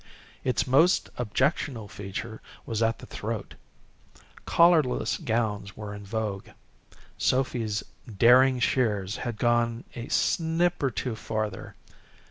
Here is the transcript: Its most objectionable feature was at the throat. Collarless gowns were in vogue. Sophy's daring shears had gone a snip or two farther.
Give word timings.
Its 0.43 0.65
most 0.65 1.11
objectionable 1.19 1.87
feature 1.87 2.41
was 2.65 2.81
at 2.81 2.97
the 2.97 3.05
throat. 3.05 3.53
Collarless 4.45 5.19
gowns 5.19 5.77
were 5.77 5.93
in 5.93 6.03
vogue. 6.03 6.47
Sophy's 7.19 7.83
daring 8.17 8.59
shears 8.59 9.17
had 9.17 9.37
gone 9.37 9.83
a 9.93 10.07
snip 10.07 10.81
or 10.81 10.89
two 10.89 11.15
farther. 11.15 11.75